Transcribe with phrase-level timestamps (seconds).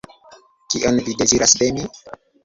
[0.73, 1.85] Kion Vi deziras de mi?